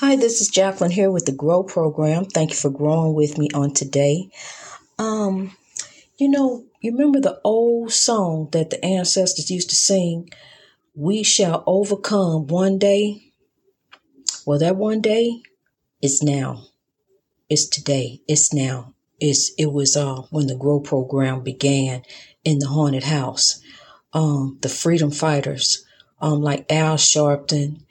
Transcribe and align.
Hi, 0.00 0.16
this 0.16 0.40
is 0.40 0.48
Jacqueline 0.48 0.92
here 0.92 1.10
with 1.10 1.26
the 1.26 1.32
Grow 1.32 1.62
Program. 1.62 2.24
Thank 2.24 2.52
you 2.52 2.56
for 2.56 2.70
growing 2.70 3.12
with 3.12 3.36
me 3.36 3.50
on 3.52 3.74
today. 3.74 4.30
Um, 4.98 5.54
you 6.16 6.26
know, 6.30 6.64
you 6.80 6.92
remember 6.92 7.20
the 7.20 7.38
old 7.44 7.92
song 7.92 8.48
that 8.52 8.70
the 8.70 8.82
ancestors 8.82 9.50
used 9.50 9.68
to 9.68 9.76
sing, 9.76 10.30
We 10.94 11.22
shall 11.22 11.62
overcome 11.66 12.46
one 12.46 12.78
day? 12.78 13.34
Well, 14.46 14.58
that 14.60 14.76
one 14.76 15.02
day 15.02 15.42
is 16.00 16.22
now. 16.22 16.68
It's 17.50 17.68
today. 17.68 18.22
It's 18.26 18.54
now. 18.54 18.94
It's 19.20 19.52
it 19.58 19.70
was 19.70 19.98
uh 19.98 20.22
when 20.30 20.46
the 20.46 20.56
Grow 20.56 20.80
Program 20.80 21.42
began 21.42 22.04
in 22.42 22.58
the 22.58 22.68
haunted 22.68 23.04
house. 23.04 23.60
Um, 24.14 24.60
the 24.62 24.70
freedom 24.70 25.10
fighters, 25.10 25.84
um, 26.22 26.40
like 26.40 26.72
Al 26.72 26.96
Sharpton 26.96 27.82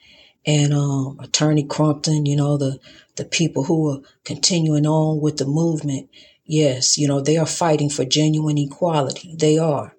and 0.46 0.72
um, 0.72 1.18
Attorney 1.20 1.64
Crumpton, 1.64 2.26
you 2.26 2.36
know, 2.36 2.56
the, 2.56 2.78
the 3.16 3.24
people 3.24 3.64
who 3.64 3.90
are 3.90 4.00
continuing 4.24 4.86
on 4.86 5.20
with 5.20 5.36
the 5.36 5.46
movement. 5.46 6.08
Yes, 6.44 6.98
you 6.98 7.06
know, 7.06 7.20
they 7.20 7.36
are 7.36 7.46
fighting 7.46 7.90
for 7.90 8.04
genuine 8.04 8.58
equality. 8.58 9.34
They 9.38 9.58
are. 9.58 9.94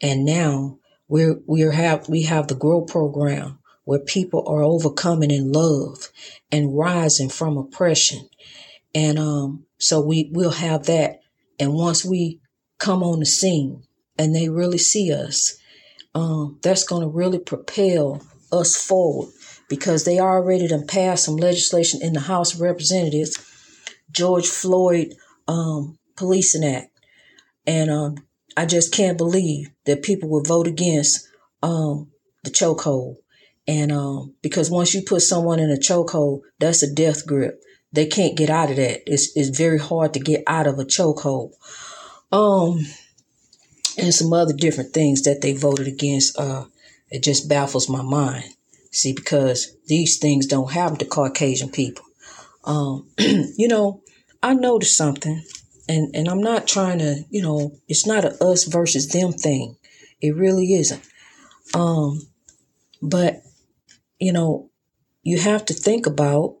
And 0.00 0.24
now 0.24 0.78
we're, 1.08 1.40
we're 1.46 1.72
have, 1.72 2.08
we 2.08 2.22
have 2.24 2.48
the 2.48 2.54
Grow 2.54 2.82
program 2.82 3.58
where 3.84 3.98
people 3.98 4.46
are 4.46 4.62
overcoming 4.62 5.30
in 5.30 5.50
love 5.50 6.10
and 6.52 6.76
rising 6.76 7.30
from 7.30 7.56
oppression. 7.56 8.28
And, 8.94 9.18
um, 9.18 9.64
so 9.78 10.00
we 10.00 10.28
will 10.32 10.50
have 10.50 10.84
that. 10.84 11.20
And 11.58 11.72
once 11.72 12.04
we 12.04 12.40
come 12.78 13.02
on 13.02 13.20
the 13.20 13.26
scene 13.26 13.82
and 14.18 14.34
they 14.34 14.48
really 14.48 14.78
see 14.78 15.12
us, 15.12 15.58
um, 16.14 16.58
that's 16.62 16.84
going 16.84 17.02
to 17.02 17.08
really 17.08 17.38
propel 17.38 18.22
us 18.52 18.76
forward 18.76 19.30
because 19.68 20.04
they 20.04 20.18
already 20.18 20.66
done 20.66 20.86
passed 20.86 21.24
some 21.24 21.36
legislation 21.36 22.00
in 22.02 22.14
the 22.14 22.20
House 22.20 22.54
of 22.54 22.60
Representatives, 22.60 23.38
George 24.10 24.46
Floyd 24.46 25.14
um, 25.46 25.98
Policing 26.16 26.64
Act. 26.64 26.90
And 27.66 27.90
um, 27.90 28.16
I 28.56 28.66
just 28.66 28.92
can't 28.92 29.18
believe 29.18 29.70
that 29.84 30.02
people 30.02 30.28
would 30.30 30.46
vote 30.46 30.66
against 30.66 31.28
um, 31.62 32.10
the 32.44 32.50
chokehold. 32.50 33.16
And 33.66 33.92
um, 33.92 34.34
because 34.42 34.70
once 34.70 34.94
you 34.94 35.02
put 35.02 35.20
someone 35.20 35.60
in 35.60 35.70
a 35.70 35.76
chokehold, 35.76 36.40
that's 36.58 36.82
a 36.82 36.92
death 36.92 37.26
grip. 37.26 37.60
They 37.92 38.06
can't 38.06 38.36
get 38.36 38.50
out 38.50 38.70
of 38.70 38.76
that. 38.76 39.02
It's, 39.06 39.36
it's 39.36 39.56
very 39.56 39.78
hard 39.78 40.14
to 40.14 40.20
get 40.20 40.42
out 40.46 40.66
of 40.66 40.78
a 40.78 40.84
chokehold. 40.84 41.52
Um, 42.32 42.80
and 43.98 44.14
some 44.14 44.32
other 44.32 44.54
different 44.54 44.94
things 44.94 45.22
that 45.22 45.40
they 45.42 45.52
voted 45.52 45.86
against. 45.86 46.38
Uh, 46.38 46.64
it 47.10 47.22
just 47.22 47.48
baffles 47.48 47.88
my 47.88 48.02
mind. 48.02 48.44
See, 48.90 49.12
because 49.12 49.76
these 49.86 50.18
things 50.18 50.46
don't 50.46 50.72
happen 50.72 50.98
to 50.98 51.04
Caucasian 51.04 51.70
people. 51.70 52.04
Um, 52.64 53.08
you 53.18 53.68
know, 53.68 54.02
I 54.42 54.54
noticed 54.54 54.96
something, 54.96 55.42
and, 55.88 56.14
and 56.14 56.28
I'm 56.28 56.42
not 56.42 56.66
trying 56.66 56.98
to, 56.98 57.24
you 57.30 57.42
know, 57.42 57.78
it's 57.88 58.06
not 58.06 58.24
a 58.24 58.42
us 58.44 58.64
versus 58.64 59.08
them 59.08 59.32
thing. 59.32 59.76
It 60.20 60.34
really 60.36 60.74
isn't. 60.74 61.02
Um, 61.74 62.22
but, 63.02 63.42
you 64.18 64.32
know, 64.32 64.70
you 65.22 65.38
have 65.38 65.64
to 65.66 65.74
think 65.74 66.06
about 66.06 66.56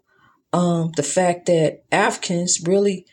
um, 0.52 0.92
the 0.96 1.02
fact 1.02 1.46
that 1.46 1.84
Africans 1.90 2.60
really 2.64 3.06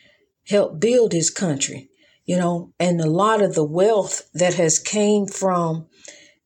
helped 0.48 0.80
build 0.80 1.12
this 1.12 1.30
country, 1.30 1.90
you 2.24 2.36
know, 2.36 2.72
and 2.78 3.00
a 3.00 3.10
lot 3.10 3.42
of 3.42 3.54
the 3.54 3.64
wealth 3.64 4.28
that 4.34 4.54
has 4.54 4.78
came 4.78 5.26
from 5.26 5.86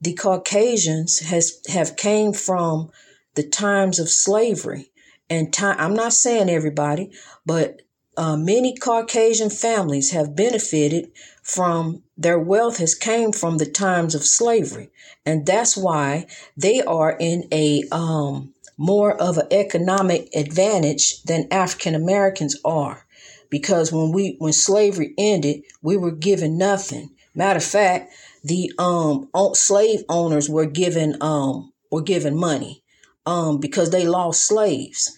the 0.00 0.14
Caucasians 0.14 1.20
has 1.20 1.60
have 1.68 1.96
came 1.96 2.32
from 2.32 2.90
the 3.34 3.42
times 3.42 3.98
of 3.98 4.08
slavery 4.08 4.90
and 5.28 5.52
time. 5.52 5.76
I'm 5.78 5.94
not 5.94 6.12
saying 6.12 6.48
everybody, 6.48 7.12
but 7.44 7.82
uh, 8.16 8.36
many 8.36 8.74
Caucasian 8.74 9.50
families 9.50 10.10
have 10.10 10.36
benefited 10.36 11.12
from 11.42 12.02
their 12.16 12.38
wealth 12.38 12.78
has 12.78 12.94
came 12.94 13.32
from 13.32 13.58
the 13.58 13.66
times 13.66 14.14
of 14.14 14.24
slavery, 14.24 14.90
and 15.24 15.46
that's 15.46 15.76
why 15.76 16.26
they 16.56 16.82
are 16.82 17.16
in 17.18 17.48
a 17.52 17.84
um, 17.92 18.54
more 18.76 19.14
of 19.20 19.38
an 19.38 19.46
economic 19.50 20.28
advantage 20.34 21.22
than 21.24 21.48
African 21.50 21.94
Americans 21.94 22.56
are, 22.64 23.06
because 23.50 23.92
when 23.92 24.12
we 24.12 24.36
when 24.38 24.52
slavery 24.52 25.14
ended, 25.18 25.62
we 25.82 25.96
were 25.96 26.10
given 26.10 26.56
nothing. 26.56 27.10
Matter 27.34 27.58
of 27.58 27.64
fact, 27.64 28.12
the 28.42 28.72
um 28.78 29.28
slave 29.54 30.02
owners 30.08 30.48
were 30.48 30.66
given 30.66 31.16
um 31.20 31.72
were 31.90 32.02
given 32.02 32.36
money 32.36 32.82
um 33.26 33.58
because 33.58 33.90
they 33.90 34.06
lost 34.06 34.46
slaves. 34.46 35.16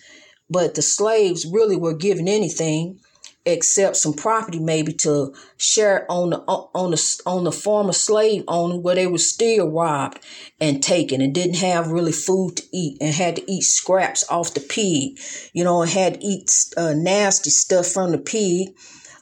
But 0.50 0.74
the 0.74 0.82
slaves 0.82 1.46
really 1.46 1.76
were 1.76 1.94
given 1.94 2.28
anything 2.28 3.00
except 3.44 3.96
some 3.96 4.12
property 4.12 4.60
maybe 4.60 4.92
to 4.92 5.34
share 5.56 6.06
on 6.10 6.30
the 6.30 6.38
on 6.38 6.92
the 6.92 7.22
on 7.26 7.44
the 7.44 7.52
former 7.52 7.92
slave 7.92 8.44
owner 8.46 8.76
where 8.76 8.94
they 8.94 9.06
were 9.06 9.18
still 9.18 9.68
robbed 9.68 10.20
and 10.60 10.82
taken 10.82 11.20
and 11.20 11.34
didn't 11.34 11.56
have 11.56 11.90
really 11.90 12.12
food 12.12 12.56
to 12.56 12.62
eat 12.72 12.96
and 13.00 13.14
had 13.14 13.36
to 13.36 13.50
eat 13.50 13.62
scraps 13.62 14.24
off 14.30 14.54
the 14.54 14.60
pig 14.60 15.18
you 15.52 15.64
know 15.64 15.82
and 15.82 15.90
had 15.90 16.14
to 16.14 16.26
eat 16.26 16.50
uh, 16.76 16.94
nasty 16.94 17.50
stuff 17.50 17.86
from 17.86 18.12
the 18.12 18.18
pig. 18.18 18.68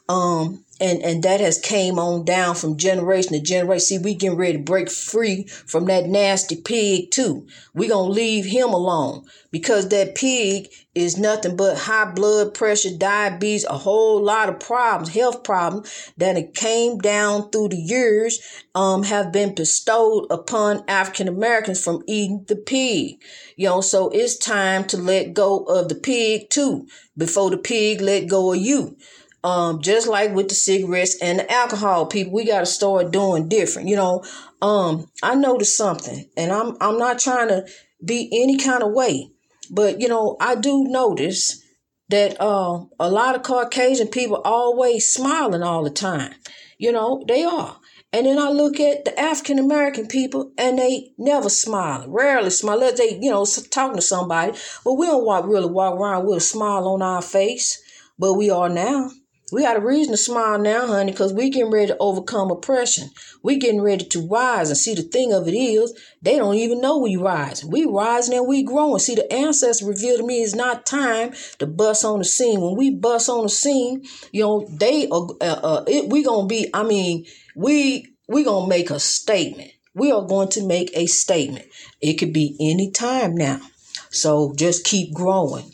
Um 0.08 0.64
and 0.80 1.02
and 1.02 1.22
that 1.22 1.40
has 1.40 1.58
came 1.58 1.98
on 1.98 2.24
down 2.24 2.54
from 2.54 2.76
generation 2.76 3.32
to 3.32 3.40
generation. 3.40 3.80
See, 3.80 3.98
we 3.98 4.14
getting 4.14 4.38
ready 4.38 4.54
to 4.54 4.64
break 4.64 4.90
free 4.90 5.44
from 5.44 5.84
that 5.86 6.06
nasty 6.06 6.56
pig 6.56 7.10
too. 7.10 7.46
We 7.74 7.88
gonna 7.88 8.08
leave 8.08 8.46
him 8.46 8.70
alone 8.70 9.24
because 9.50 9.88
that 9.90 10.14
pig 10.14 10.68
is 10.94 11.18
nothing 11.18 11.56
but 11.56 11.78
high 11.78 12.10
blood 12.10 12.54
pressure, 12.54 12.96
diabetes, 12.96 13.64
a 13.64 13.78
whole 13.78 14.22
lot 14.22 14.48
of 14.48 14.58
problems, 14.58 15.14
health 15.14 15.44
problems 15.44 16.12
that 16.16 16.36
it 16.36 16.54
came 16.54 16.98
down 16.98 17.50
through 17.50 17.68
the 17.68 17.76
years, 17.76 18.40
um, 18.74 19.02
have 19.04 19.32
been 19.32 19.54
bestowed 19.54 20.26
upon 20.30 20.82
African 20.88 21.28
Americans 21.28 21.82
from 21.82 22.02
eating 22.06 22.44
the 22.48 22.56
pig. 22.56 23.22
You 23.56 23.68
know, 23.68 23.80
so 23.82 24.08
it's 24.08 24.36
time 24.38 24.84
to 24.88 24.96
let 24.96 25.34
go 25.34 25.58
of 25.64 25.88
the 25.88 25.94
pig 25.94 26.50
too 26.50 26.86
before 27.16 27.50
the 27.50 27.58
pig 27.58 28.00
let 28.00 28.26
go 28.26 28.52
of 28.52 28.58
you. 28.58 28.96
Um, 29.42 29.80
just 29.80 30.06
like 30.06 30.34
with 30.34 30.48
the 30.48 30.54
cigarettes 30.54 31.16
and 31.22 31.38
the 31.38 31.50
alcohol, 31.50 32.06
people, 32.06 32.32
we 32.32 32.44
got 32.44 32.60
to 32.60 32.66
start 32.66 33.10
doing 33.10 33.48
different. 33.48 33.88
You 33.88 33.96
know, 33.96 34.24
um, 34.60 35.06
I 35.22 35.34
noticed 35.34 35.76
something, 35.76 36.28
and 36.36 36.52
I'm 36.52 36.76
I'm 36.80 36.98
not 36.98 37.18
trying 37.18 37.48
to 37.48 37.66
be 38.04 38.28
any 38.32 38.58
kind 38.58 38.82
of 38.82 38.92
way, 38.92 39.30
but 39.70 40.00
you 40.00 40.08
know, 40.08 40.36
I 40.40 40.56
do 40.56 40.84
notice 40.84 41.64
that 42.10 42.40
uh, 42.40 42.84
a 42.98 43.08
lot 43.08 43.36
of 43.36 43.42
Caucasian 43.42 44.08
people 44.08 44.42
always 44.44 45.08
smiling 45.08 45.62
all 45.62 45.84
the 45.84 45.90
time. 45.90 46.34
You 46.76 46.92
know, 46.92 47.24
they 47.26 47.44
are. 47.44 47.76
And 48.12 48.26
then 48.26 48.38
I 48.38 48.48
look 48.50 48.80
at 48.80 49.04
the 49.04 49.18
African 49.18 49.60
American 49.60 50.08
people 50.08 50.50
and 50.58 50.78
they 50.78 51.12
never 51.16 51.48
smile, 51.48 52.04
rarely 52.08 52.50
smile. 52.50 52.80
They, 52.80 53.18
you 53.20 53.30
know, 53.30 53.44
talking 53.70 53.96
to 53.96 54.02
somebody, 54.02 54.58
but 54.84 54.94
we 54.94 55.06
don't 55.06 55.24
walk, 55.24 55.46
really 55.46 55.70
walk 55.70 55.94
around 55.94 56.26
with 56.26 56.38
a 56.38 56.40
smile 56.40 56.88
on 56.88 57.02
our 57.02 57.22
face, 57.22 57.80
but 58.18 58.34
we 58.34 58.50
are 58.50 58.68
now. 58.68 59.10
We 59.52 59.62
got 59.62 59.76
a 59.76 59.80
reason 59.80 60.12
to 60.12 60.16
smile 60.16 60.58
now, 60.58 60.86
honey, 60.86 61.12
because 61.12 61.32
we 61.32 61.50
getting 61.50 61.72
ready 61.72 61.88
to 61.88 61.96
overcome 61.98 62.50
oppression. 62.50 63.10
We 63.42 63.56
getting 63.56 63.80
ready 63.80 64.04
to 64.04 64.28
rise. 64.28 64.68
And 64.68 64.78
see, 64.78 64.94
the 64.94 65.02
thing 65.02 65.32
of 65.32 65.48
it 65.48 65.54
is, 65.54 65.98
they 66.22 66.36
don't 66.36 66.54
even 66.54 66.80
know 66.80 66.98
we 66.98 67.16
rise. 67.16 67.64
We 67.64 67.84
rising 67.84 68.36
and 68.36 68.46
we 68.46 68.62
growing. 68.62 68.98
See, 69.00 69.14
the 69.14 69.32
ancestors 69.32 69.86
revealed 69.86 70.20
to 70.20 70.26
me 70.26 70.42
it's 70.42 70.54
not 70.54 70.86
time 70.86 71.32
to 71.58 71.66
bust 71.66 72.04
on 72.04 72.18
the 72.18 72.24
scene. 72.24 72.60
When 72.60 72.76
we 72.76 72.90
bust 72.90 73.28
on 73.28 73.44
the 73.44 73.48
scene, 73.48 74.04
you 74.32 74.42
know, 74.42 74.68
they 74.70 75.08
are, 75.08 75.28
uh, 75.40 75.60
uh, 75.62 75.84
it, 75.88 76.08
we 76.08 76.22
gonna 76.22 76.46
be, 76.46 76.70
I 76.72 76.82
mean, 76.84 77.26
we, 77.56 78.14
we 78.28 78.44
gonna 78.44 78.68
make 78.68 78.90
a 78.90 79.00
statement. 79.00 79.72
We 79.94 80.12
are 80.12 80.24
going 80.24 80.50
to 80.50 80.66
make 80.66 80.90
a 80.94 81.06
statement. 81.06 81.66
It 82.00 82.14
could 82.14 82.32
be 82.32 82.56
any 82.60 82.92
time 82.92 83.34
now. 83.34 83.60
So 84.10 84.54
just 84.56 84.84
keep 84.84 85.12
growing. 85.12 85.72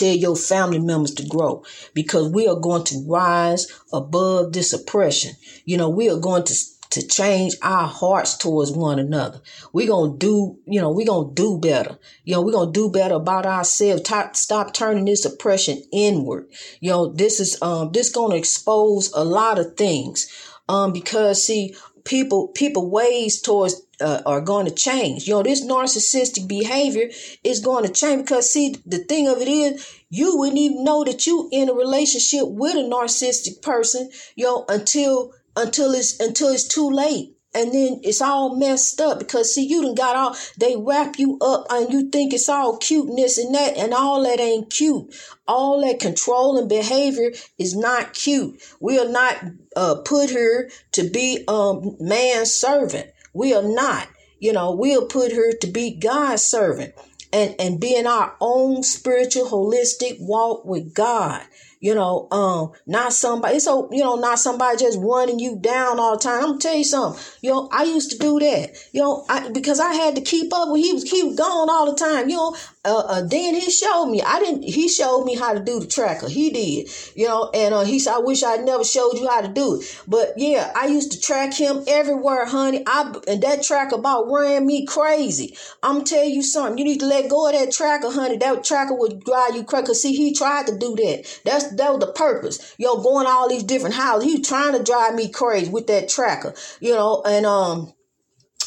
Tell 0.00 0.16
your 0.16 0.34
family 0.34 0.78
members 0.78 1.12
to 1.16 1.26
grow 1.26 1.62
because 1.92 2.32
we 2.32 2.48
are 2.48 2.58
going 2.58 2.84
to 2.84 3.04
rise 3.06 3.70
above 3.92 4.54
this 4.54 4.72
oppression. 4.72 5.34
You 5.66 5.76
know, 5.76 5.90
we 5.90 6.08
are 6.08 6.18
going 6.18 6.44
to 6.44 6.54
to 6.88 7.06
change 7.06 7.54
our 7.62 7.86
hearts 7.86 8.36
towards 8.36 8.72
one 8.72 8.98
another. 8.98 9.42
We're 9.74 9.88
going 9.88 10.12
to 10.12 10.18
do, 10.18 10.58
you 10.66 10.80
know, 10.80 10.90
we're 10.90 11.06
going 11.06 11.28
to 11.28 11.34
do 11.34 11.58
better. 11.58 11.98
You 12.24 12.34
know, 12.34 12.42
we're 12.42 12.52
going 12.52 12.72
to 12.72 12.80
do 12.80 12.90
better 12.90 13.14
about 13.14 13.44
ourselves. 13.44 14.02
T- 14.02 14.14
stop 14.32 14.72
turning 14.72 15.04
this 15.04 15.24
oppression 15.26 15.84
inward. 15.92 16.48
You 16.80 16.90
know, 16.90 17.12
this 17.12 17.38
is, 17.38 17.60
um, 17.62 17.92
this 17.92 18.10
going 18.10 18.32
to 18.32 18.38
expose 18.38 19.12
a 19.12 19.22
lot 19.22 19.60
of 19.60 19.76
things. 19.76 20.28
Um, 20.68 20.92
because 20.92 21.44
see, 21.44 21.76
people, 22.04 22.48
people 22.48 22.90
ways 22.90 23.40
towards 23.40 23.80
uh, 24.00 24.22
are 24.26 24.40
going 24.40 24.66
to 24.66 24.72
change. 24.72 25.26
You 25.26 25.34
know, 25.34 25.42
this 25.42 25.64
narcissistic 25.64 26.48
behavior 26.48 27.10
is 27.44 27.60
going 27.60 27.84
to 27.84 27.92
change 27.92 28.22
because 28.22 28.50
see, 28.50 28.76
the 28.86 28.98
thing 28.98 29.28
of 29.28 29.38
it 29.38 29.48
is, 29.48 30.00
you 30.08 30.36
wouldn't 30.36 30.58
even 30.58 30.84
know 30.84 31.04
that 31.04 31.26
you 31.26 31.48
in 31.52 31.68
a 31.68 31.74
relationship 31.74 32.42
with 32.46 32.74
a 32.74 32.78
narcissistic 32.78 33.62
person, 33.62 34.10
you 34.34 34.44
know, 34.44 34.64
until 34.68 35.32
until 35.56 35.92
it's 35.92 36.18
until 36.20 36.48
it's 36.48 36.66
too 36.66 36.88
late. 36.90 37.36
And 37.54 37.72
then 37.72 38.00
it's 38.02 38.20
all 38.20 38.56
messed 38.56 39.00
up 39.00 39.18
because 39.18 39.54
see 39.54 39.66
you 39.66 39.82
done 39.82 39.94
got 39.94 40.16
all 40.16 40.36
they 40.58 40.76
wrap 40.76 41.18
you 41.18 41.38
up 41.40 41.66
and 41.70 41.92
you 41.92 42.08
think 42.10 42.32
it's 42.32 42.48
all 42.48 42.76
cuteness 42.76 43.38
and 43.38 43.54
that 43.54 43.76
and 43.76 43.92
all 43.92 44.22
that 44.22 44.40
ain't 44.40 44.70
cute. 44.70 45.14
All 45.48 45.80
that 45.80 45.98
controlling 45.98 46.68
behavior 46.68 47.32
is 47.58 47.76
not 47.76 48.14
cute. 48.14 48.62
We 48.78 48.98
are 48.98 49.08
not 49.08 49.36
uh, 49.74 49.96
put 50.04 50.30
here 50.30 50.70
to 50.92 51.08
be 51.08 51.44
um 51.48 51.96
man's 51.98 52.52
servant. 52.52 53.10
We 53.32 53.54
are 53.54 53.62
not. 53.62 54.08
You 54.38 54.52
know 54.52 54.72
we'll 54.72 55.06
put 55.06 55.32
her 55.32 55.52
to 55.52 55.66
be 55.66 55.98
god's 55.98 56.42
servant 56.42 56.94
and 57.32 57.54
and 57.58 57.80
be 57.80 57.96
in 57.96 58.06
our 58.06 58.34
own 58.40 58.82
spiritual 58.82 59.46
holistic 59.50 60.16
walk 60.20 60.64
with 60.64 60.94
god 60.94 61.42
you 61.80 61.94
know, 61.94 62.28
um, 62.30 62.72
not 62.86 63.12
somebody, 63.12 63.58
so, 63.58 63.88
you 63.90 64.02
know, 64.02 64.16
not 64.16 64.38
somebody 64.38 64.78
just 64.78 64.98
running 65.00 65.38
you 65.38 65.56
down 65.56 65.98
all 65.98 66.16
the 66.16 66.22
time. 66.22 66.40
I'm 66.40 66.46
gonna 66.50 66.58
tell 66.58 66.76
you 66.76 66.84
something, 66.84 67.22
you 67.40 67.50
know, 67.50 67.68
I 67.72 67.84
used 67.84 68.10
to 68.12 68.18
do 68.18 68.38
that, 68.38 68.76
you 68.92 69.00
know, 69.00 69.24
I, 69.28 69.48
because 69.48 69.80
I 69.80 69.94
had 69.94 70.16
to 70.16 70.22
keep 70.22 70.52
up 70.52 70.68
with, 70.70 70.82
he 70.82 70.92
was, 70.92 71.10
he 71.10 71.22
was 71.22 71.36
gone 71.36 71.70
all 71.70 71.90
the 71.90 71.98
time, 71.98 72.28
you 72.28 72.36
know, 72.36 72.54
uh, 72.82 72.98
uh, 72.98 73.20
then 73.22 73.54
he 73.54 73.70
showed 73.70 74.06
me. 74.06 74.22
I 74.22 74.40
didn't. 74.40 74.62
He 74.62 74.88
showed 74.88 75.24
me 75.24 75.36
how 75.36 75.52
to 75.52 75.60
do 75.60 75.80
the 75.80 75.86
tracker. 75.86 76.30
He 76.30 76.48
did, 76.48 76.88
you 77.14 77.28
know. 77.28 77.50
And 77.52 77.74
uh, 77.74 77.84
he 77.84 77.98
said, 77.98 78.14
"I 78.14 78.18
wish 78.20 78.42
I 78.42 78.56
never 78.56 78.84
showed 78.84 79.18
you 79.18 79.28
how 79.28 79.42
to 79.42 79.48
do 79.48 79.78
it." 79.78 80.02
But 80.08 80.32
yeah, 80.38 80.72
I 80.74 80.86
used 80.86 81.12
to 81.12 81.20
track 81.20 81.52
him 81.52 81.84
everywhere, 81.86 82.46
honey. 82.46 82.82
I 82.86 83.14
and 83.28 83.42
that 83.42 83.62
tracker 83.64 83.96
about 83.96 84.30
ran 84.30 84.66
me 84.66 84.86
crazy. 84.86 85.58
I'm 85.82 86.04
tell 86.04 86.24
you 86.24 86.42
something. 86.42 86.78
You 86.78 86.84
need 86.84 87.00
to 87.00 87.06
let 87.06 87.28
go 87.28 87.48
of 87.48 87.52
that 87.52 87.70
tracker, 87.70 88.10
honey. 88.10 88.38
That 88.38 88.64
tracker 88.64 88.94
would 88.94 89.24
drive 89.24 89.56
you 89.56 89.64
crazy. 89.64 89.86
Cause 89.86 90.00
see, 90.00 90.14
he 90.14 90.32
tried 90.32 90.66
to 90.68 90.78
do 90.78 90.96
that. 90.96 91.40
That's 91.44 91.69
that 91.76 91.90
was 91.90 92.00
the 92.00 92.12
purpose. 92.12 92.74
Yo, 92.78 93.02
going 93.02 93.26
all 93.26 93.48
these 93.48 93.62
different 93.62 93.94
houses. 93.94 94.30
He 94.30 94.42
trying 94.42 94.76
to 94.76 94.82
drive 94.82 95.14
me 95.14 95.30
crazy 95.30 95.70
with 95.70 95.86
that 95.88 96.08
tracker, 96.08 96.54
you 96.80 96.92
know. 96.92 97.22
And 97.24 97.46
um 97.46 97.92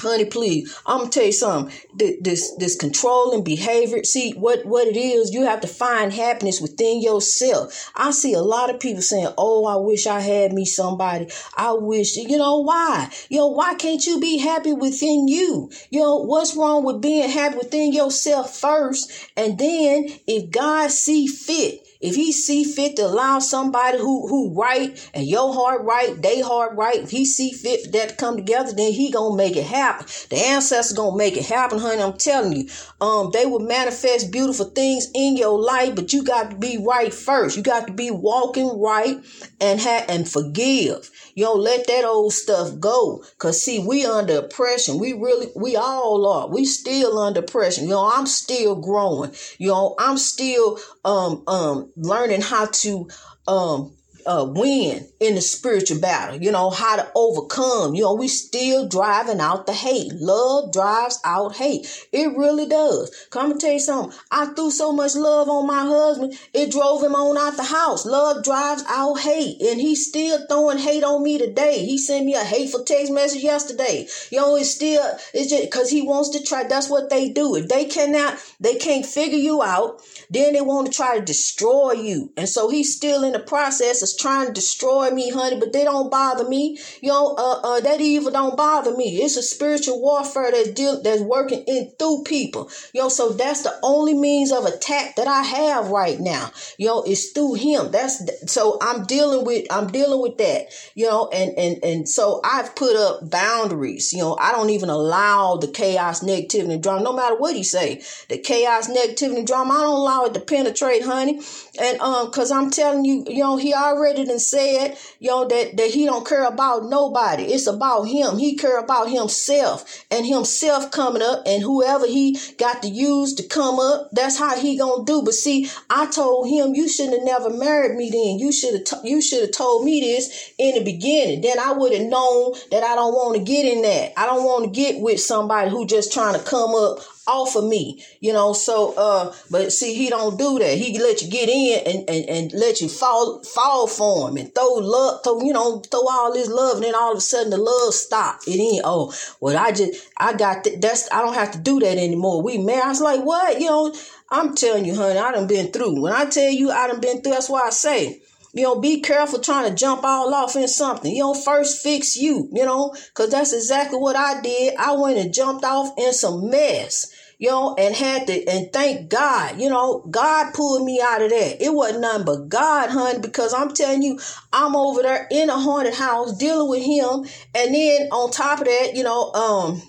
honey 0.03 0.25
please 0.25 0.75
i'm 0.85 0.99
gonna 0.99 1.09
tell 1.09 1.25
you 1.25 1.31
something 1.31 1.73
this 1.95 2.53
this 2.57 2.75
controlling 2.75 3.43
behavior 3.43 4.03
see 4.03 4.31
what 4.33 4.65
what 4.65 4.87
it 4.87 4.97
is 4.97 5.33
you 5.33 5.43
have 5.43 5.61
to 5.61 5.67
find 5.67 6.11
happiness 6.11 6.59
within 6.59 7.01
yourself 7.01 7.91
i 7.95 8.11
see 8.11 8.33
a 8.33 8.41
lot 8.41 8.69
of 8.69 8.79
people 8.79 9.01
saying 9.01 9.27
oh 9.37 9.65
i 9.65 9.75
wish 9.75 10.07
i 10.07 10.19
had 10.19 10.51
me 10.51 10.65
somebody 10.65 11.29
i 11.55 11.71
wish 11.71 12.17
you 12.17 12.37
know 12.37 12.59
why 12.59 13.09
know 13.37 13.47
why 13.47 13.73
can't 13.75 14.05
you 14.05 14.19
be 14.19 14.37
happy 14.37 14.73
within 14.73 15.27
you 15.27 15.69
know 15.91 16.17
what's 16.17 16.55
wrong 16.55 16.83
with 16.83 17.01
being 17.01 17.29
happy 17.29 17.57
within 17.57 17.93
yourself 17.93 18.57
first 18.57 19.29
and 19.37 19.57
then 19.57 20.07
if 20.27 20.49
god 20.51 20.89
see 20.91 21.27
fit 21.27 21.87
if 22.03 22.15
he 22.15 22.33
see 22.33 22.65
fit 22.65 22.97
to 22.97 23.05
allow 23.05 23.39
somebody 23.39 23.97
who 23.97 24.27
who 24.27 24.53
right 24.53 25.09
and 25.13 25.25
your 25.25 25.53
heart 25.53 25.83
right, 25.83 26.21
they 26.21 26.41
heart 26.41 26.75
right, 26.75 26.97
if 26.97 27.09
he 27.09 27.25
see 27.25 27.51
fit 27.51 27.85
for 27.85 27.91
that 27.91 28.09
to 28.09 28.15
come 28.15 28.35
together, 28.35 28.73
then 28.73 28.91
he 28.91 29.09
gonna 29.09 29.35
make 29.35 29.55
it 29.55 29.65
happen. 29.65 30.05
The 30.29 30.35
ancestors 30.35 30.97
gonna 30.97 31.15
make 31.15 31.37
it 31.37 31.45
happen, 31.45 31.79
honey. 31.79 32.01
I'm 32.01 32.17
telling 32.17 32.53
you. 32.53 32.69
Um, 32.99 33.31
they 33.31 33.45
will 33.45 33.59
manifest 33.59 34.31
beautiful 34.31 34.65
things 34.65 35.07
in 35.13 35.37
your 35.37 35.57
life, 35.59 35.95
but 35.95 36.13
you 36.13 36.23
got 36.23 36.51
to 36.51 36.57
be 36.57 36.77
right 36.77 37.13
first. 37.13 37.55
You 37.55 37.63
got 37.63 37.87
to 37.87 37.93
be 37.93 38.11
walking 38.11 38.79
right 38.79 39.17
and 39.61 39.79
have 39.79 40.05
and 40.09 40.29
forgive. 40.29 41.09
You 41.35 41.45
don't 41.45 41.61
let 41.61 41.87
that 41.87 42.05
old 42.05 42.33
stuff 42.33 42.79
go. 42.79 43.23
Cause 43.37 43.61
see, 43.63 43.79
we 43.79 44.05
under 44.05 44.39
oppression. 44.39 44.99
We 44.99 45.13
really, 45.13 45.47
we 45.55 45.75
all 45.75 46.27
are. 46.27 46.47
We 46.47 46.65
still 46.65 47.17
under 47.17 47.39
oppression. 47.39 47.85
You 47.85 47.91
know, 47.91 48.11
I'm 48.13 48.27
still 48.27 48.75
growing. 48.75 49.31
You 49.57 49.69
know, 49.69 49.95
I'm 49.99 50.17
still 50.17 50.79
um 51.05 51.43
um 51.47 51.91
learning 51.95 52.41
how 52.41 52.65
to 52.67 53.07
um 53.47 53.93
uh, 54.25 54.45
win 54.47 55.07
in 55.19 55.35
the 55.35 55.41
spiritual 55.41 55.99
battle, 55.99 56.41
you 56.41 56.51
know, 56.51 56.69
how 56.69 56.95
to 56.95 57.11
overcome. 57.15 57.95
You 57.95 58.03
know, 58.03 58.13
we 58.13 58.27
still 58.27 58.87
driving 58.87 59.39
out 59.39 59.65
the 59.65 59.73
hate. 59.73 60.13
Love 60.13 60.71
drives 60.73 61.19
out 61.23 61.55
hate. 61.55 62.07
It 62.11 62.35
really 62.37 62.67
does. 62.67 63.27
Come 63.29 63.51
and 63.51 63.59
tell 63.59 63.73
you 63.73 63.79
something. 63.79 64.17
I 64.31 64.47
threw 64.47 64.71
so 64.71 64.91
much 64.91 65.15
love 65.15 65.49
on 65.49 65.67
my 65.67 65.85
husband, 65.85 66.33
it 66.53 66.71
drove 66.71 67.03
him 67.03 67.15
on 67.15 67.37
out 67.37 67.57
the 67.57 67.63
house. 67.63 68.05
Love 68.05 68.43
drives 68.43 68.83
out 68.89 69.19
hate. 69.19 69.61
And 69.61 69.79
he's 69.79 70.07
still 70.07 70.45
throwing 70.47 70.77
hate 70.77 71.03
on 71.03 71.23
me 71.23 71.37
today. 71.37 71.85
He 71.85 71.97
sent 71.97 72.25
me 72.25 72.35
a 72.35 72.43
hateful 72.43 72.83
text 72.83 73.11
message 73.11 73.43
yesterday. 73.43 74.07
You 74.31 74.39
know, 74.39 74.55
it's 74.55 74.73
still, 74.73 75.03
it's 75.33 75.49
just 75.49 75.63
because 75.63 75.89
he 75.89 76.01
wants 76.01 76.29
to 76.29 76.43
try. 76.43 76.63
That's 76.63 76.89
what 76.89 77.09
they 77.09 77.29
do. 77.29 77.55
If 77.55 77.69
they 77.69 77.85
cannot, 77.85 78.37
they 78.59 78.75
can't 78.75 79.05
figure 79.05 79.37
you 79.37 79.61
out, 79.61 80.01
then 80.29 80.53
they 80.53 80.61
want 80.61 80.87
to 80.87 80.93
try 80.93 81.17
to 81.17 81.25
destroy 81.25 81.93
you. 81.93 82.31
And 82.37 82.49
so 82.49 82.69
he's 82.69 82.95
still 82.95 83.23
in 83.23 83.33
the 83.33 83.39
process 83.39 84.01
of 84.01 84.12
trying 84.15 84.47
to 84.47 84.53
destroy 84.53 85.09
me, 85.11 85.29
honey, 85.31 85.59
but 85.59 85.73
they 85.73 85.83
don't 85.83 86.11
bother 86.11 86.47
me. 86.47 86.79
Know, 87.01 87.35
uh, 87.37 87.59
uh, 87.63 87.79
that 87.81 88.01
evil 88.01 88.31
don't 88.31 88.57
bother 88.57 88.95
me. 88.95 89.21
It's 89.21 89.37
a 89.37 89.43
spiritual 89.43 90.01
warfare 90.01 90.51
that's 90.51 90.71
deal 90.71 91.01
that's 91.01 91.21
working 91.21 91.63
in 91.67 91.91
through 91.99 92.23
people. 92.23 92.69
Yo, 92.93 93.09
so 93.09 93.29
that's 93.29 93.63
the 93.63 93.77
only 93.83 94.13
means 94.13 94.51
of 94.51 94.65
attack 94.65 95.15
that 95.15 95.27
I 95.27 95.41
have 95.41 95.89
right 95.89 96.19
now. 96.19 96.51
Yo, 96.77 97.01
it's 97.01 97.31
through 97.31 97.55
him. 97.55 97.91
That's 97.91 98.21
so 98.51 98.77
I'm 98.81 99.05
dealing 99.05 99.45
with 99.45 99.65
I'm 99.71 99.87
dealing 99.87 100.21
with 100.21 100.37
that. 100.37 100.67
You 100.95 101.07
know, 101.07 101.29
and 101.33 101.57
and 101.57 101.83
and 101.83 102.09
so 102.09 102.41
I've 102.43 102.75
put 102.75 102.95
up 102.95 103.29
boundaries. 103.29 104.13
You 104.13 104.19
know, 104.19 104.37
I 104.39 104.51
don't 104.51 104.69
even 104.69 104.89
allow 104.89 105.57
the 105.57 105.67
chaos, 105.67 106.23
negativity, 106.23 106.71
and 106.71 106.83
drama. 106.83 107.03
No 107.03 107.13
matter 107.13 107.35
what 107.35 107.55
he 107.55 107.63
say, 107.63 108.01
the 108.29 108.37
chaos, 108.37 108.87
negativity, 108.89 109.37
and 109.37 109.47
drama. 109.47 109.73
I 109.73 109.81
don't 109.81 109.99
allow 109.99 110.25
it 110.25 110.33
to 110.33 110.39
penetrate, 110.39 111.03
honey. 111.03 111.41
And 111.79 111.99
um, 111.99 112.31
cause 112.31 112.51
I'm 112.51 112.69
telling 112.69 113.05
you, 113.05 113.25
you 113.27 113.39
know, 113.39 113.57
he 113.57 113.73
already 113.73 114.02
done 114.11 114.39
said, 114.39 114.97
you 115.19 115.29
know, 115.29 115.47
that, 115.47 115.77
that 115.77 115.91
he 115.91 116.05
don't 116.05 116.27
care 116.27 116.45
about 116.45 116.85
nobody. 116.85 117.43
It's 117.43 117.67
about 117.67 118.03
him. 118.03 118.37
He 118.37 118.55
care 118.55 118.79
about 118.79 119.09
himself 119.09 120.05
and 120.11 120.25
himself 120.25 120.91
coming 120.91 121.21
up 121.21 121.43
and 121.45 121.63
whoever 121.63 122.05
he 122.05 122.37
got 122.57 122.81
to 122.81 122.89
use 122.89 123.33
to 123.35 123.43
come 123.43 123.79
up, 123.79 124.09
that's 124.11 124.37
how 124.37 124.57
he 124.57 124.77
gonna 124.77 125.05
do. 125.05 125.21
But 125.21 125.33
see, 125.33 125.69
I 125.89 126.07
told 126.07 126.49
him 126.49 126.75
you 126.75 126.89
shouldn't 126.89 127.17
have 127.17 127.25
never 127.25 127.49
married 127.49 127.95
me 127.95 128.09
then. 128.09 128.39
You 128.39 128.51
should 128.51 128.73
have 128.73 128.83
t- 128.83 129.09
you 129.09 129.21
should 129.21 129.41
have 129.41 129.51
told 129.51 129.85
me 129.85 130.01
this 130.01 130.51
in 130.57 130.75
the 130.75 130.83
beginning. 130.83 131.41
Then 131.41 131.59
I 131.59 131.71
would 131.71 131.93
have 131.93 132.07
known 132.07 132.53
that 132.71 132.83
I 132.83 132.95
don't 132.95 133.13
want 133.13 133.37
to 133.37 133.43
get 133.43 133.65
in 133.65 133.81
that. 133.83 134.13
I 134.17 134.25
don't 134.25 134.43
want 134.43 134.65
to 134.65 134.69
get 134.71 134.99
with 134.99 135.19
somebody 135.19 135.69
who 135.69 135.85
just 135.85 136.11
trying 136.11 136.33
to 136.33 136.45
come 136.45 136.75
up 136.75 136.99
off 137.27 137.55
of 137.55 137.65
me, 137.65 138.03
you 138.19 138.33
know. 138.33 138.53
So, 138.53 138.93
uh, 138.97 139.33
but 139.49 139.71
see, 139.71 139.93
he 139.93 140.09
don't 140.09 140.37
do 140.37 140.59
that. 140.59 140.77
He 140.77 140.97
let 140.99 141.21
you 141.21 141.29
get 141.29 141.49
in 141.49 141.81
and, 141.85 142.09
and, 142.09 142.29
and 142.29 142.53
let 142.53 142.81
you 142.81 142.89
fall 142.89 143.43
fall 143.43 143.87
for 143.87 144.29
him 144.29 144.37
and 144.37 144.53
throw 144.53 144.73
love, 144.73 145.23
throw 145.23 145.41
you 145.41 145.53
know, 145.53 145.79
throw 145.79 146.07
all 146.07 146.33
this 146.33 146.49
love, 146.49 146.77
and 146.77 146.85
then 146.85 146.95
all 146.95 147.11
of 147.11 147.17
a 147.17 147.21
sudden 147.21 147.51
the 147.51 147.57
love 147.57 147.93
stop. 147.93 148.41
It 148.47 148.59
ain't. 148.59 148.81
Oh, 148.83 149.13
well, 149.39 149.57
I 149.57 149.71
just 149.71 150.07
I 150.17 150.33
got 150.33 150.63
th- 150.63 150.79
that's 150.81 151.11
I 151.11 151.21
don't 151.21 151.35
have 151.35 151.51
to 151.51 151.59
do 151.59 151.79
that 151.79 151.97
anymore. 151.97 152.41
We 152.41 152.57
married. 152.57 152.83
I 152.83 152.89
was 152.89 153.01
like, 153.01 153.21
what? 153.23 153.59
You 153.59 153.67
know, 153.67 153.95
I'm 154.29 154.55
telling 154.55 154.85
you, 154.85 154.95
honey, 154.95 155.19
I 155.19 155.31
done 155.31 155.47
been 155.47 155.71
through. 155.71 156.01
When 156.01 156.13
I 156.13 156.25
tell 156.25 156.49
you 156.49 156.71
I 156.71 156.87
done 156.87 156.99
been 156.99 157.21
through, 157.21 157.33
that's 157.33 157.49
why 157.49 157.67
I 157.67 157.69
say. 157.69 158.21
You 158.55 158.61
know, 158.61 158.79
be 158.79 159.01
careful 159.01 159.39
trying 159.39 159.67
to 159.67 159.75
jump 159.75 160.03
all 160.03 160.31
off 160.31 160.55
in 160.55 160.67
something. 160.67 161.11
You 161.11 161.23
know, 161.23 161.33
first 161.33 161.81
fix 161.81 162.15
you, 162.15 162.49
you 162.53 162.63
know, 162.63 162.95
because 163.07 163.31
that's 163.31 163.51
exactly 163.51 163.97
what 163.97 164.15
I 164.15 164.41
did. 164.41 164.75
I 164.77 164.93
went 164.93 165.17
and 165.17 165.33
jumped 165.33 165.65
off 165.65 165.91
in 165.97 166.13
some 166.13 166.51
mess 166.51 167.11
you 167.37 167.49
know, 167.49 167.75
and 167.77 167.95
had 167.95 168.27
to, 168.27 168.47
and 168.47 168.71
thank 168.71 169.09
God, 169.09 169.59
you 169.59 169.69
know, 169.69 170.05
God 170.09 170.53
pulled 170.53 170.85
me 170.85 171.01
out 171.01 171.21
of 171.21 171.29
that. 171.29 171.63
It 171.63 171.73
wasn't 171.73 172.01
nothing 172.01 172.25
but 172.25 172.49
God, 172.49 172.89
honey, 172.89 173.19
because 173.19 173.53
I'm 173.53 173.73
telling 173.73 174.01
you, 174.01 174.19
I'm 174.51 174.75
over 174.75 175.01
there 175.01 175.27
in 175.31 175.49
a 175.49 175.57
haunted 175.57 175.93
house 175.93 176.37
dealing 176.37 176.69
with 176.69 176.83
him. 176.83 177.25
And 177.55 177.73
then 177.73 178.07
on 178.11 178.31
top 178.31 178.59
of 178.59 178.65
that, 178.65 178.91
you 178.95 179.03
know, 179.03 179.31
um, 179.33 179.81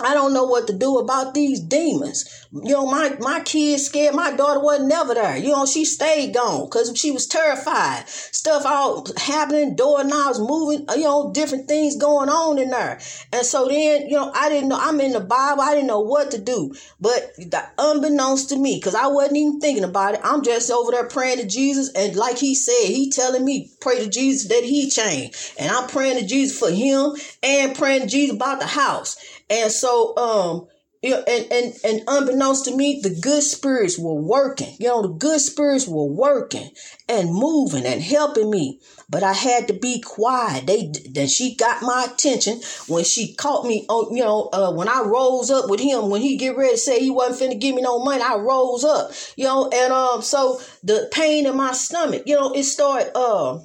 I 0.00 0.14
don't 0.14 0.34
know 0.34 0.44
what 0.44 0.66
to 0.68 0.72
do 0.72 0.98
about 0.98 1.34
these 1.34 1.60
demons. 1.60 2.46
You 2.52 2.72
know, 2.72 2.86
my, 2.86 3.16
my 3.20 3.40
kids 3.40 3.86
scared. 3.86 4.14
My 4.14 4.34
daughter 4.34 4.60
wasn't 4.60 4.88
never 4.88 5.14
there. 5.14 5.36
You 5.36 5.50
know, 5.50 5.66
she 5.66 5.84
stayed 5.84 6.34
gone 6.34 6.66
because 6.66 6.96
she 6.96 7.10
was 7.10 7.26
terrified. 7.26 8.08
Stuff 8.08 8.64
all 8.64 9.06
happening, 9.16 9.76
doorknobs 9.76 10.38
moving, 10.40 10.88
uh, 10.88 10.94
you 10.94 11.04
know, 11.04 11.32
different 11.32 11.68
things 11.68 11.96
going 11.96 12.28
on 12.28 12.58
in 12.58 12.70
there. 12.70 13.00
And 13.32 13.44
so 13.44 13.68
then, 13.68 14.08
you 14.08 14.16
know, 14.16 14.32
I 14.34 14.48
didn't 14.48 14.68
know, 14.68 14.78
I'm 14.80 15.00
in 15.00 15.12
the 15.12 15.20
Bible. 15.20 15.62
I 15.62 15.74
didn't 15.74 15.88
know 15.88 16.00
what 16.00 16.30
to 16.30 16.38
do. 16.38 16.74
But 17.00 17.34
the, 17.36 17.62
unbeknownst 17.76 18.48
to 18.50 18.56
me, 18.56 18.76
because 18.76 18.94
I 18.94 19.08
wasn't 19.08 19.36
even 19.36 19.60
thinking 19.60 19.84
about 19.84 20.14
it, 20.14 20.20
I'm 20.24 20.42
just 20.42 20.70
over 20.70 20.92
there 20.92 21.08
praying 21.08 21.38
to 21.38 21.46
Jesus. 21.46 21.92
And 21.94 22.16
like 22.16 22.38
he 22.38 22.54
said, 22.54 22.86
he 22.86 23.10
telling 23.10 23.44
me, 23.44 23.70
pray 23.80 23.98
to 23.98 24.08
Jesus 24.08 24.48
that 24.48 24.64
he 24.64 24.88
changed. 24.88 25.52
And 25.58 25.70
I'm 25.70 25.88
praying 25.88 26.18
to 26.18 26.26
Jesus 26.26 26.58
for 26.58 26.70
him 26.70 27.12
and 27.42 27.76
praying 27.76 28.02
to 28.02 28.06
Jesus 28.06 28.36
about 28.36 28.60
the 28.60 28.66
house. 28.66 29.16
And 29.50 29.70
so, 29.70 30.16
um, 30.16 30.68
you 31.02 31.10
know, 31.10 31.22
and, 31.28 31.52
and, 31.52 31.74
and 31.84 32.02
unbeknownst 32.08 32.64
to 32.64 32.76
me, 32.76 33.00
the 33.00 33.14
good 33.20 33.42
spirits 33.42 33.98
were 33.98 34.20
working. 34.20 34.74
You 34.80 34.88
know, 34.88 35.02
the 35.02 35.08
good 35.08 35.40
spirits 35.40 35.86
were 35.86 36.06
working 36.06 36.70
and 37.08 37.32
moving 37.32 37.86
and 37.86 38.02
helping 38.02 38.50
me. 38.50 38.80
But 39.08 39.22
I 39.22 39.32
had 39.32 39.68
to 39.68 39.74
be 39.74 40.00
quiet. 40.00 40.66
They 40.66 40.92
then 41.10 41.28
she 41.28 41.54
got 41.54 41.82
my 41.82 42.08
attention 42.12 42.60
when 42.88 43.04
she 43.04 43.34
caught 43.34 43.64
me 43.64 43.86
on, 43.88 44.14
you 44.14 44.24
know, 44.24 44.48
uh, 44.52 44.72
when 44.72 44.88
I 44.88 45.02
rose 45.02 45.50
up 45.50 45.70
with 45.70 45.80
him, 45.80 46.10
when 46.10 46.20
he 46.20 46.36
get 46.36 46.56
ready 46.56 46.72
to 46.72 46.78
say 46.78 46.98
he 46.98 47.10
wasn't 47.10 47.52
finna 47.52 47.60
give 47.60 47.76
me 47.76 47.82
no 47.82 48.00
money, 48.02 48.20
I 48.20 48.34
rose 48.36 48.84
up, 48.84 49.12
you 49.36 49.44
know, 49.44 49.70
and 49.72 49.92
um, 49.92 50.20
so 50.20 50.60
the 50.82 51.08
pain 51.12 51.46
in 51.46 51.56
my 51.56 51.72
stomach, 51.72 52.24
you 52.26 52.34
know, 52.34 52.52
it 52.52 52.64
started 52.64 53.12
uh 53.16 53.60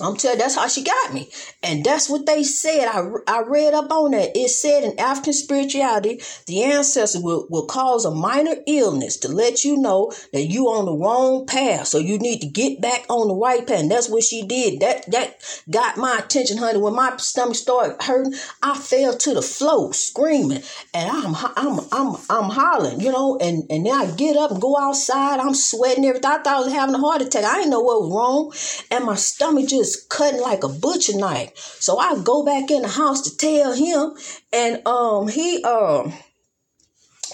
I'm 0.00 0.16
telling 0.16 0.38
that's 0.38 0.54
how 0.54 0.68
she 0.68 0.84
got 0.84 1.12
me. 1.12 1.30
And 1.62 1.84
that's 1.84 2.08
what 2.08 2.26
they 2.26 2.42
said. 2.42 2.86
I, 2.88 3.02
I 3.26 3.42
read 3.46 3.74
up 3.74 3.90
on 3.90 4.12
that. 4.12 4.36
It 4.36 4.50
said 4.50 4.84
in 4.84 4.98
African 4.98 5.32
spirituality, 5.32 6.20
the 6.46 6.62
ancestor 6.62 7.20
will, 7.20 7.46
will 7.50 7.66
cause 7.66 8.04
a 8.04 8.10
minor 8.10 8.56
illness 8.66 9.16
to 9.18 9.28
let 9.28 9.64
you 9.64 9.76
know 9.76 10.12
that 10.32 10.44
you 10.44 10.66
on 10.66 10.86
the 10.86 10.96
wrong 10.96 11.46
path. 11.46 11.88
So 11.88 11.98
you 11.98 12.18
need 12.18 12.40
to 12.40 12.48
get 12.48 12.80
back 12.80 13.06
on 13.08 13.28
the 13.28 13.34
right 13.34 13.66
path. 13.66 13.80
And 13.80 13.90
that's 13.90 14.08
what 14.08 14.22
she 14.24 14.46
did. 14.46 14.80
That 14.80 15.10
that 15.10 15.36
got 15.70 15.96
my 15.96 16.18
attention, 16.18 16.58
honey. 16.58 16.78
When 16.78 16.94
my 16.94 17.16
stomach 17.16 17.56
started 17.56 18.02
hurting, 18.02 18.34
I 18.62 18.78
fell 18.78 19.16
to 19.16 19.34
the 19.34 19.42
floor 19.42 19.92
screaming. 19.92 20.62
And 20.94 21.10
I'm 21.10 21.34
I'm 21.56 21.80
I'm 21.92 22.16
I'm 22.30 22.50
hollering, 22.50 23.00
you 23.00 23.10
know, 23.10 23.38
and, 23.40 23.64
and 23.70 23.86
then 23.86 23.94
I 23.94 24.10
get 24.12 24.36
up 24.36 24.50
and 24.52 24.60
go 24.60 24.76
outside. 24.78 25.40
I'm 25.40 25.54
sweating 25.54 26.04
everything. 26.04 26.30
I 26.30 26.38
thought 26.38 26.46
I 26.46 26.60
was 26.60 26.72
having 26.72 26.94
a 26.94 26.98
heart 26.98 27.22
attack. 27.22 27.44
I 27.44 27.56
didn't 27.56 27.70
know 27.70 27.80
what 27.80 28.02
was 28.02 28.12
wrong. 28.12 28.52
And 28.90 29.04
my 29.04 29.16
stomach 29.16 29.68
just 29.68 29.87
cutting 29.96 30.40
like 30.40 30.64
a 30.64 30.68
butcher 30.68 31.16
knife. 31.16 31.56
So 31.80 31.98
I 31.98 32.18
go 32.22 32.44
back 32.44 32.70
in 32.70 32.82
the 32.82 32.88
house 32.88 33.22
to 33.22 33.36
tell 33.36 33.72
him, 33.72 34.14
and 34.52 34.86
um 34.86 35.28
he 35.28 35.62
um 35.64 36.12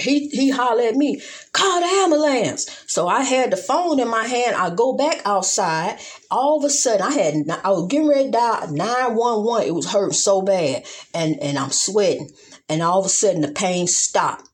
he 0.00 0.28
he 0.28 0.50
hollered 0.50 0.86
at 0.86 0.94
me, 0.96 1.22
call 1.52 1.80
the 1.80 1.86
ambulance. 1.86 2.68
So 2.86 3.06
I 3.06 3.22
had 3.22 3.52
the 3.52 3.56
phone 3.56 4.00
in 4.00 4.08
my 4.08 4.26
hand. 4.26 4.56
I 4.56 4.74
go 4.74 4.94
back 4.94 5.22
outside. 5.24 5.98
All 6.30 6.58
of 6.58 6.64
a 6.64 6.70
sudden, 6.70 7.02
I 7.02 7.12
had 7.12 7.34
I 7.64 7.70
was 7.70 7.86
getting 7.88 8.08
ready 8.08 8.24
to 8.24 8.30
dial 8.30 8.72
nine 8.72 9.14
one 9.14 9.44
one. 9.44 9.62
It 9.62 9.74
was 9.74 9.90
hurting 9.90 10.14
so 10.14 10.42
bad, 10.42 10.84
and 11.12 11.38
and 11.40 11.58
I'm 11.58 11.70
sweating. 11.70 12.30
And 12.68 12.82
all 12.82 13.00
of 13.00 13.06
a 13.06 13.10
sudden, 13.10 13.42
the 13.42 13.52
pain 13.52 13.86
stopped, 13.86 14.48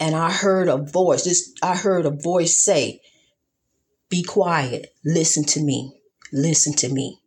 and 0.00 0.14
I 0.14 0.32
heard 0.32 0.68
a 0.68 0.76
voice. 0.76 1.24
This 1.24 1.52
I 1.62 1.76
heard 1.76 2.06
a 2.06 2.10
voice 2.10 2.58
say, 2.58 3.00
"Be 4.08 4.22
quiet. 4.22 4.92
Listen 5.04 5.44
to 5.44 5.60
me. 5.60 6.00
Listen 6.32 6.72
to 6.74 6.88
me." 6.88 7.19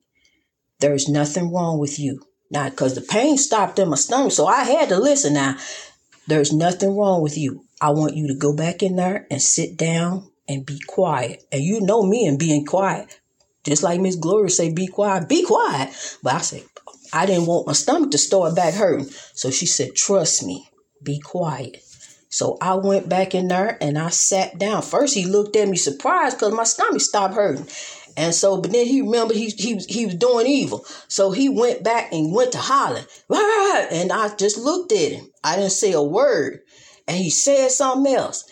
There's 0.83 1.07
nothing 1.07 1.53
wrong 1.53 1.79
with 1.79 1.97
you. 1.97 2.27
Now, 2.51 2.69
because 2.69 2.93
the 2.93 2.99
pain 2.99 3.37
stopped 3.37 3.79
in 3.79 3.87
my 3.87 3.95
stomach, 3.95 4.33
so 4.33 4.47
I 4.47 4.65
had 4.65 4.89
to 4.89 4.99
listen. 4.99 5.33
Now, 5.33 5.55
there's 6.27 6.51
nothing 6.51 6.97
wrong 6.97 7.21
with 7.21 7.37
you. 7.37 7.63
I 7.79 7.91
want 7.91 8.17
you 8.17 8.27
to 8.27 8.35
go 8.35 8.53
back 8.53 8.83
in 8.83 8.97
there 8.97 9.25
and 9.31 9.41
sit 9.41 9.77
down 9.77 10.29
and 10.45 10.65
be 10.65 10.81
quiet. 10.85 11.41
And 11.53 11.63
you 11.63 11.79
know 11.79 12.03
me 12.03 12.27
and 12.27 12.37
being 12.37 12.65
quiet. 12.65 13.17
Just 13.63 13.81
like 13.81 14.01
Miss 14.01 14.17
Gloria 14.17 14.49
say, 14.49 14.73
be 14.73 14.87
quiet, 14.87 15.29
be 15.29 15.45
quiet. 15.45 16.17
But 16.21 16.33
I 16.33 16.39
said, 16.39 16.63
I 17.13 17.27
didn't 17.27 17.45
want 17.45 17.65
my 17.65 17.71
stomach 17.71 18.11
to 18.11 18.17
start 18.17 18.53
back 18.53 18.73
hurting. 18.73 19.09
So 19.35 19.51
she 19.51 19.65
said, 19.65 19.95
trust 19.95 20.45
me, 20.45 20.67
be 21.01 21.17
quiet. 21.17 21.81
So 22.27 22.57
I 22.59 22.73
went 22.73 23.07
back 23.07 23.35
in 23.35 23.47
there 23.47 23.77
and 23.79 23.97
I 23.97 24.09
sat 24.09 24.57
down. 24.57 24.81
First, 24.81 25.13
he 25.13 25.27
looked 25.27 25.55
at 25.55 25.69
me 25.69 25.77
surprised 25.77 26.37
because 26.37 26.51
my 26.51 26.63
stomach 26.65 26.99
stopped 26.99 27.35
hurting. 27.35 27.67
And 28.15 28.33
so, 28.33 28.61
but 28.61 28.71
then 28.71 28.85
he 28.85 29.01
remembered 29.01 29.37
he, 29.37 29.49
he, 29.49 29.77
he 29.77 30.05
was 30.05 30.15
doing 30.15 30.47
evil. 30.47 30.85
So 31.07 31.31
he 31.31 31.49
went 31.49 31.83
back 31.83 32.11
and 32.11 32.33
went 32.33 32.51
to 32.53 32.59
hollering. 32.59 33.05
And 33.29 34.11
I 34.11 34.35
just 34.35 34.57
looked 34.57 34.91
at 34.91 35.11
him. 35.11 35.31
I 35.43 35.55
didn't 35.55 35.71
say 35.71 35.93
a 35.93 36.01
word. 36.01 36.59
And 37.07 37.17
he 37.17 37.29
said 37.29 37.71
something 37.71 38.13
else. 38.13 38.45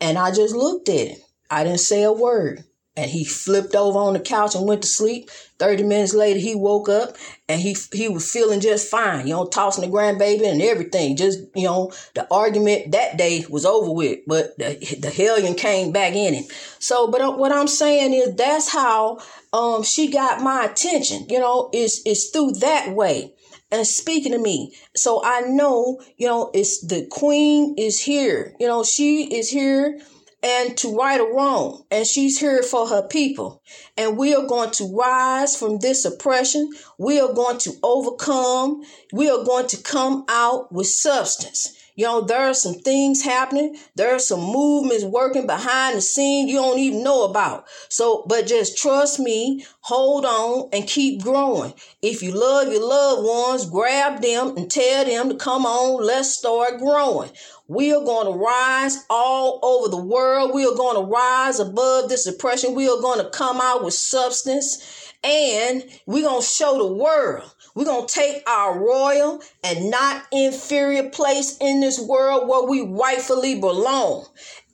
And 0.00 0.18
I 0.18 0.30
just 0.32 0.54
looked 0.54 0.88
at 0.88 1.08
him. 1.08 1.18
I 1.50 1.64
didn't 1.64 1.80
say 1.80 2.02
a 2.02 2.12
word 2.12 2.64
and 2.96 3.10
he 3.10 3.24
flipped 3.24 3.74
over 3.74 3.98
on 3.98 4.12
the 4.12 4.20
couch 4.20 4.54
and 4.54 4.66
went 4.66 4.82
to 4.82 4.88
sleep. 4.88 5.30
30 5.58 5.84
minutes 5.84 6.12
later, 6.12 6.38
he 6.38 6.54
woke 6.54 6.88
up 6.88 7.16
and 7.48 7.60
he 7.60 7.76
he 7.92 8.08
was 8.08 8.30
feeling 8.30 8.60
just 8.60 8.90
fine, 8.90 9.26
you 9.26 9.32
know, 9.32 9.46
tossing 9.46 9.88
the 9.88 9.96
grandbaby 9.96 10.50
and 10.50 10.60
everything. 10.60 11.16
Just, 11.16 11.38
you 11.54 11.64
know, 11.64 11.92
the 12.14 12.26
argument 12.30 12.92
that 12.92 13.16
day 13.16 13.46
was 13.48 13.64
over 13.64 13.90
with, 13.90 14.20
but 14.26 14.58
the, 14.58 14.98
the 15.00 15.10
hellion 15.10 15.54
came 15.54 15.92
back 15.92 16.14
in 16.14 16.34
him. 16.34 16.44
So, 16.80 17.10
but 17.10 17.22
uh, 17.22 17.32
what 17.32 17.52
I'm 17.52 17.68
saying 17.68 18.12
is 18.12 18.34
that's 18.34 18.70
how 18.70 19.20
um 19.52 19.82
she 19.82 20.10
got 20.10 20.42
my 20.42 20.64
attention, 20.64 21.26
you 21.30 21.38
know, 21.38 21.70
it's, 21.72 22.02
is 22.04 22.30
through 22.30 22.52
that 22.60 22.92
way 22.94 23.32
and 23.70 23.86
speaking 23.86 24.32
to 24.32 24.38
me. 24.38 24.74
So 24.94 25.22
I 25.24 25.40
know, 25.40 26.00
you 26.18 26.26
know, 26.26 26.50
it's 26.52 26.84
the 26.86 27.06
queen 27.10 27.74
is 27.78 28.00
here. 28.00 28.54
You 28.60 28.66
know, 28.66 28.84
she 28.84 29.34
is 29.34 29.48
here 29.48 29.98
and 30.42 30.76
to 30.78 30.96
right 30.96 31.20
a 31.20 31.24
wrong. 31.24 31.84
And 31.90 32.06
she's 32.06 32.38
here 32.38 32.62
for 32.62 32.88
her 32.88 33.06
people. 33.06 33.62
And 33.96 34.16
we 34.16 34.34
are 34.34 34.46
going 34.46 34.70
to 34.72 34.94
rise 34.96 35.56
from 35.56 35.78
this 35.78 36.04
oppression. 36.04 36.70
We 36.98 37.20
are 37.20 37.32
going 37.32 37.58
to 37.58 37.72
overcome. 37.82 38.82
We 39.12 39.30
are 39.30 39.44
going 39.44 39.68
to 39.68 39.82
come 39.82 40.24
out 40.28 40.72
with 40.72 40.88
substance. 40.88 41.76
You 41.94 42.06
know, 42.06 42.20
there 42.22 42.48
are 42.48 42.54
some 42.54 42.74
things 42.74 43.22
happening. 43.22 43.76
There 43.96 44.14
are 44.14 44.18
some 44.18 44.40
movements 44.40 45.04
working 45.04 45.46
behind 45.46 45.96
the 45.96 46.00
scene 46.00 46.48
you 46.48 46.56
don't 46.56 46.78
even 46.78 47.04
know 47.04 47.24
about. 47.24 47.66
So, 47.90 48.24
but 48.26 48.46
just 48.46 48.78
trust 48.78 49.20
me, 49.20 49.66
hold 49.80 50.24
on 50.24 50.70
and 50.72 50.86
keep 50.86 51.22
growing. 51.22 51.74
If 52.00 52.22
you 52.22 52.32
love 52.32 52.72
your 52.72 52.86
loved 52.86 53.26
ones, 53.26 53.68
grab 53.68 54.22
them 54.22 54.56
and 54.56 54.70
tell 54.70 55.04
them 55.04 55.28
to 55.28 55.34
come 55.34 55.66
on, 55.66 56.02
let's 56.02 56.30
start 56.30 56.78
growing. 56.78 57.30
We 57.68 57.92
are 57.94 58.04
going 58.04 58.26
to 58.26 58.38
rise 58.38 59.04
all 59.08 59.60
over 59.62 59.88
the 59.88 60.02
world. 60.02 60.52
We 60.54 60.66
are 60.66 60.74
going 60.74 60.96
to 60.96 61.10
rise 61.10 61.60
above 61.60 62.08
this 62.08 62.26
oppression. 62.26 62.74
We 62.74 62.88
are 62.88 63.00
going 63.00 63.18
to 63.18 63.30
come 63.30 63.60
out 63.60 63.84
with 63.84 63.94
substance 63.94 65.11
and 65.24 65.84
we're 66.06 66.24
going 66.24 66.40
to 66.40 66.46
show 66.46 66.78
the 66.78 66.92
world. 66.92 67.54
We're 67.74 67.84
going 67.84 68.06
to 68.06 68.12
take 68.12 68.48
our 68.48 68.78
royal 68.78 69.40
and 69.64 69.90
not 69.90 70.24
inferior 70.30 71.08
place 71.10 71.56
in 71.60 71.80
this 71.80 72.00
world 72.00 72.48
where 72.48 72.68
we 72.68 72.82
rightfully 72.82 73.58
belong. 73.58 74.26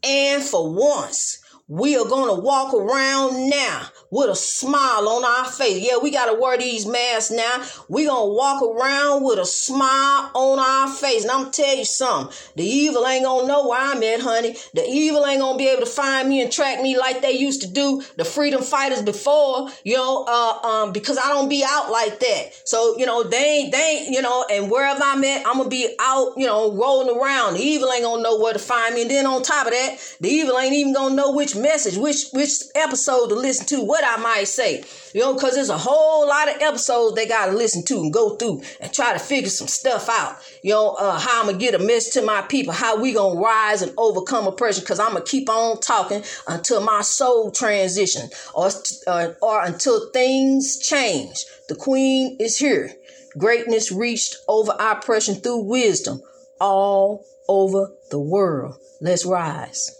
And 0.03 0.43
for 0.43 0.73
once, 0.73 1.43
we 1.69 1.99
are 1.99 2.07
going 2.07 2.35
to 2.35 2.41
walk 2.41 2.73
around 2.73 3.51
now 3.51 3.83
with 4.11 4.31
a 4.31 4.35
smile 4.35 5.07
on 5.07 5.23
our 5.23 5.45
face. 5.45 5.87
Yeah, 5.87 5.99
we 6.03 6.11
got 6.11 6.33
to 6.33 6.41
wear 6.41 6.57
these 6.57 6.87
masks 6.87 7.31
now. 7.31 7.63
we 7.91 8.07
going 8.07 8.31
to 8.31 8.35
walk 8.35 8.63
around 8.63 9.23
with 9.23 9.39
a 9.39 9.45
smile 9.45 10.31
on 10.35 10.59
our 10.59 10.89
face. 10.89 11.25
And 11.25 11.31
I'm 11.31 11.43
going 11.43 11.53
to 11.53 11.63
tell 11.63 11.77
you 11.77 11.85
something. 11.85 12.35
The 12.57 12.65
evil 12.65 13.07
ain't 13.07 13.25
going 13.25 13.43
to 13.43 13.49
know 13.49 13.69
where 13.69 13.79
I'm 13.79 14.03
at, 14.03 14.21
honey. 14.21 14.57
The 14.73 14.85
evil 14.89 15.27
ain't 15.27 15.41
going 15.41 15.59
to 15.59 15.59
be 15.59 15.69
able 15.69 15.85
to 15.85 15.91
find 15.91 16.27
me 16.27 16.41
and 16.41 16.51
track 16.51 16.81
me 16.81 16.97
like 16.97 17.21
they 17.21 17.33
used 17.33 17.61
to 17.61 17.69
do 17.69 18.03
the 18.17 18.25
freedom 18.25 18.63
fighters 18.63 19.03
before, 19.03 19.69
you 19.85 19.97
know, 19.97 20.25
uh, 20.27 20.67
um, 20.67 20.93
because 20.93 21.19
I 21.19 21.29
don't 21.29 21.51
be 21.51 21.63
out 21.69 21.91
like 21.91 22.19
that. 22.21 22.63
So, 22.65 22.97
you 22.97 23.05
know, 23.05 23.23
they 23.25 23.37
ain't, 23.37 23.73
they 23.73 23.79
ain't, 23.79 24.15
you 24.15 24.23
know, 24.23 24.47
and 24.51 24.71
wherever 24.71 25.03
I'm 25.03 25.23
at, 25.23 25.47
I'm 25.47 25.59
going 25.59 25.65
to 25.65 25.69
be 25.69 25.95
out, 26.01 26.33
you 26.39 26.47
know, 26.47 26.73
rolling 26.73 27.15
around. 27.15 27.55
The 27.55 27.61
evil 27.61 27.93
ain't 27.93 28.05
going 28.05 28.21
to 28.21 28.31
know 28.31 28.39
where 28.39 28.55
to 28.55 28.59
find 28.59 28.95
me. 28.95 29.03
And 29.03 29.11
then 29.11 29.27
on 29.27 29.43
top 29.43 29.67
of 29.67 29.73
that, 29.73 30.17
the 30.23 30.29
evil 30.29 30.59
ain't 30.59 30.73
even 30.73 30.95
going 30.95 31.11
to 31.11 31.17
know 31.17 31.33
which 31.33 31.58
message, 31.59 31.97
which 31.97 32.31
which 32.33 32.51
episode 32.75 33.29
to 33.29 33.35
listen 33.35 33.67
to, 33.67 33.85
what 33.85 34.05
I 34.05 34.17
might 34.23 34.49
say. 34.49 34.85
You 35.15 35.21
know, 35.21 35.35
because 35.35 35.55
there's 35.55 35.69
a 35.69 35.79
whole 35.79 36.27
lot 36.27 36.49
of 36.49 36.61
episodes 36.61 37.15
they 37.15 37.27
got 37.27 37.47
to 37.47 37.53
listen 37.53 37.85
to 37.87 37.97
and 38.01 38.13
go 38.13 38.37
through 38.37 38.63
and 38.81 38.93
try 38.93 39.13
to 39.13 39.19
figure 39.19 39.51
some 39.51 39.69
stuff 39.69 40.09
out. 40.09 40.37
You 40.63 40.73
know, 40.73 40.95
uh, 40.95 41.19
how 41.19 41.43
I'm 41.43 41.53
to 41.53 41.59
get 41.59 41.75
a 41.75 41.79
message 41.79 42.15
to 42.15 42.23
my 42.23 42.43
people, 42.43 42.73
how 42.73 43.01
we 43.01 43.13
to 43.13 43.41
rise 43.41 43.83
and 43.83 43.93
overcome 43.97 44.47
oppression, 44.47 44.83
because 44.83 45.01
I'm 45.01 45.15
to 45.15 45.23
keep 45.23 45.49
on 45.49 45.81
talking 45.81 46.23
until 46.47 46.81
my 46.81 47.03
soul 47.03 47.51
transition 47.51 48.31
or, 48.55 48.71
uh, 49.07 49.33
or 49.41 49.65
until 49.65 50.11
things 50.11 50.79
change. 50.79 51.45
The 51.69 51.75
queen 51.75 52.37
is 52.41 52.59
here. 52.59 52.93
Greatness 53.37 53.93
reached 53.93 54.37
over 54.49 54.75
oppression 54.79 55.37
through 55.37 55.65
wisdom 55.65 56.21
all 56.61 57.25
over 57.49 57.93
the 58.11 58.19
world. 58.19 58.77
Let's 59.01 59.25
rise. 59.25 59.91